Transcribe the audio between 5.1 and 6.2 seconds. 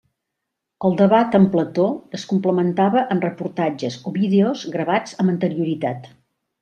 amb anterioritat.